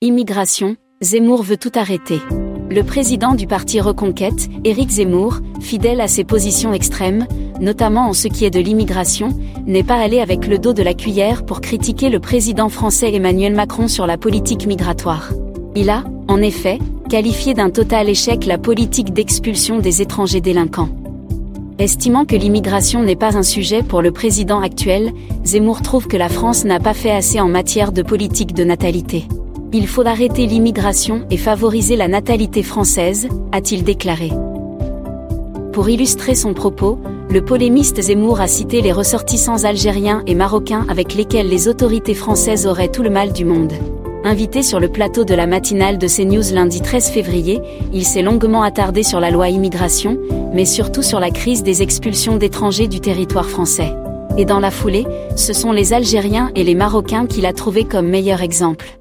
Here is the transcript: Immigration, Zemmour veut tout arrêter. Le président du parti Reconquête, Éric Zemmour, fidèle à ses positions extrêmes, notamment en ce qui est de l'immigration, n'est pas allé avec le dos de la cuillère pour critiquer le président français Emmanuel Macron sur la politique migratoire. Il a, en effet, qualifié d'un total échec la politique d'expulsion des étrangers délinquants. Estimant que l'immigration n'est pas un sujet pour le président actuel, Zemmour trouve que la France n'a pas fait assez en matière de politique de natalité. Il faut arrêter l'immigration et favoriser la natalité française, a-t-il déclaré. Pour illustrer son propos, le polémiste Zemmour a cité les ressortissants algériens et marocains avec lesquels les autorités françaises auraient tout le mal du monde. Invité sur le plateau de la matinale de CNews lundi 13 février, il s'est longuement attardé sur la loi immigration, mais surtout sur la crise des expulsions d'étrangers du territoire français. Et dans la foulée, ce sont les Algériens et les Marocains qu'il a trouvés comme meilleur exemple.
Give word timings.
Immigration, 0.00 0.76
Zemmour 1.00 1.42
veut 1.42 1.56
tout 1.56 1.72
arrêter. 1.74 2.20
Le 2.70 2.84
président 2.84 3.34
du 3.34 3.48
parti 3.48 3.80
Reconquête, 3.80 4.48
Éric 4.62 4.90
Zemmour, 4.90 5.40
fidèle 5.60 6.00
à 6.00 6.06
ses 6.06 6.22
positions 6.22 6.72
extrêmes, 6.72 7.26
notamment 7.60 8.08
en 8.08 8.12
ce 8.12 8.28
qui 8.28 8.44
est 8.44 8.50
de 8.50 8.60
l'immigration, 8.60 9.36
n'est 9.66 9.82
pas 9.82 9.96
allé 9.96 10.20
avec 10.20 10.46
le 10.46 10.60
dos 10.60 10.72
de 10.72 10.84
la 10.84 10.94
cuillère 10.94 11.44
pour 11.44 11.60
critiquer 11.60 12.10
le 12.10 12.20
président 12.20 12.68
français 12.68 13.12
Emmanuel 13.12 13.56
Macron 13.56 13.88
sur 13.88 14.06
la 14.06 14.16
politique 14.16 14.68
migratoire. 14.68 15.32
Il 15.74 15.90
a, 15.90 16.04
en 16.28 16.40
effet, 16.42 16.78
qualifié 17.10 17.54
d'un 17.54 17.70
total 17.70 18.08
échec 18.08 18.46
la 18.46 18.56
politique 18.56 19.12
d'expulsion 19.12 19.80
des 19.80 20.00
étrangers 20.00 20.40
délinquants. 20.40 20.90
Estimant 21.80 22.24
que 22.24 22.36
l'immigration 22.36 23.02
n'est 23.02 23.16
pas 23.16 23.36
un 23.36 23.42
sujet 23.42 23.82
pour 23.82 24.00
le 24.00 24.12
président 24.12 24.60
actuel, 24.60 25.12
Zemmour 25.44 25.82
trouve 25.82 26.06
que 26.06 26.16
la 26.16 26.28
France 26.28 26.64
n'a 26.64 26.78
pas 26.78 26.94
fait 26.94 27.10
assez 27.10 27.40
en 27.40 27.48
matière 27.48 27.90
de 27.90 28.02
politique 28.02 28.54
de 28.54 28.62
natalité. 28.62 29.26
Il 29.70 29.86
faut 29.86 30.06
arrêter 30.06 30.46
l'immigration 30.46 31.26
et 31.30 31.36
favoriser 31.36 31.94
la 31.94 32.08
natalité 32.08 32.62
française, 32.62 33.28
a-t-il 33.52 33.84
déclaré. 33.84 34.32
Pour 35.74 35.90
illustrer 35.90 36.34
son 36.34 36.54
propos, 36.54 36.98
le 37.28 37.44
polémiste 37.44 38.00
Zemmour 38.00 38.40
a 38.40 38.46
cité 38.46 38.80
les 38.80 38.92
ressortissants 38.92 39.64
algériens 39.64 40.22
et 40.26 40.34
marocains 40.34 40.86
avec 40.88 41.14
lesquels 41.14 41.50
les 41.50 41.68
autorités 41.68 42.14
françaises 42.14 42.66
auraient 42.66 42.88
tout 42.88 43.02
le 43.02 43.10
mal 43.10 43.34
du 43.34 43.44
monde. 43.44 43.74
Invité 44.24 44.62
sur 44.62 44.80
le 44.80 44.88
plateau 44.88 45.24
de 45.24 45.34
la 45.34 45.46
matinale 45.46 45.98
de 45.98 46.08
CNews 46.08 46.54
lundi 46.54 46.80
13 46.80 47.10
février, 47.10 47.60
il 47.92 48.06
s'est 48.06 48.22
longuement 48.22 48.62
attardé 48.62 49.02
sur 49.02 49.20
la 49.20 49.30
loi 49.30 49.50
immigration, 49.50 50.18
mais 50.54 50.64
surtout 50.64 51.02
sur 51.02 51.20
la 51.20 51.30
crise 51.30 51.62
des 51.62 51.82
expulsions 51.82 52.36
d'étrangers 52.36 52.88
du 52.88 53.00
territoire 53.00 53.50
français. 53.50 53.92
Et 54.38 54.46
dans 54.46 54.60
la 54.60 54.70
foulée, 54.70 55.06
ce 55.36 55.52
sont 55.52 55.72
les 55.72 55.92
Algériens 55.92 56.50
et 56.54 56.64
les 56.64 56.74
Marocains 56.74 57.26
qu'il 57.26 57.44
a 57.44 57.52
trouvés 57.52 57.84
comme 57.84 58.08
meilleur 58.08 58.40
exemple. 58.40 58.97